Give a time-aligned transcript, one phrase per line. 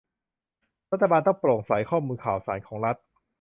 [0.91, 2.95] รัฐบาลต้องโปร่งใส ข้อมูลข่าวสารของรัฐ